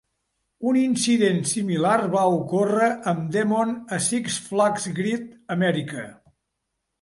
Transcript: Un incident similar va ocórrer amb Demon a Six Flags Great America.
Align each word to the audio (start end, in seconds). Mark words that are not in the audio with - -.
Un 0.69 0.77
incident 0.83 1.35
similar 1.49 1.97
va 2.15 2.23
ocórrer 2.37 2.87
amb 3.11 3.29
Demon 3.37 3.75
a 3.99 4.01
Six 4.07 4.39
Flags 4.49 4.89
Great 5.01 5.29
America. 5.59 6.09